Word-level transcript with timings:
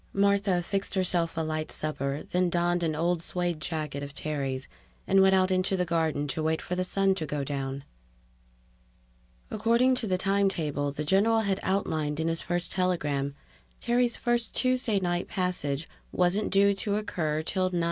Martha 0.13 0.63
fixed 0.63 0.95
herself 0.95 1.37
a 1.37 1.41
light 1.41 1.71
supper, 1.71 2.23
then 2.31 2.49
donned 2.49 2.81
an 2.81 2.95
old 2.95 3.21
suede 3.21 3.59
jacket 3.59 4.01
of 4.01 4.15
Terry's 4.15 4.67
and 5.05 5.21
went 5.21 5.35
out 5.35 5.51
into 5.51 5.77
the 5.77 5.85
garden 5.85 6.27
to 6.29 6.41
wait 6.41 6.59
for 6.59 6.73
the 6.73 6.83
sun 6.83 7.13
to 7.13 7.27
go 7.27 7.43
down. 7.43 7.83
According 9.51 9.93
to 10.01 10.07
the 10.07 10.17
time 10.17 10.49
table 10.49 10.91
the 10.91 11.03
general 11.03 11.41
had 11.41 11.59
outlined 11.61 12.19
in 12.19 12.29
his 12.29 12.41
first 12.41 12.71
telegram, 12.71 13.35
Terry's 13.79 14.17
first 14.17 14.55
Tuesday 14.55 14.99
night 14.99 15.27
passage 15.27 15.87
wasn't 16.11 16.49
due 16.49 16.73
to 16.73 16.95
occur 16.95 17.43
till 17.43 17.69
9:05. 17.69 17.79